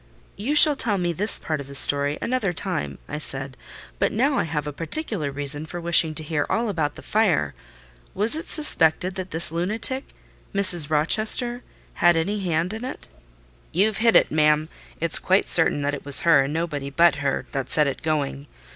[0.35, 3.55] "You shall tell me this part of the story another time," I said;
[3.99, 7.53] "but now I have a particular reason for wishing to hear all about the fire.
[8.15, 10.05] Was it suspected that this lunatic,
[10.55, 10.89] Mrs.
[10.89, 11.61] Rochester,
[11.93, 13.07] had any hand in it?"
[13.71, 14.69] "You've hit it, ma'am:
[14.99, 18.47] it's quite certain that it was her, and nobody but her, that set it going.